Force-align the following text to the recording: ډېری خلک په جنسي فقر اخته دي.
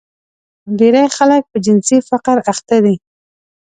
ډېری 0.77 1.05
خلک 1.17 1.43
په 1.51 1.57
جنسي 1.65 1.97
فقر 2.09 2.37
اخته 2.51 2.77
دي. 2.83 2.95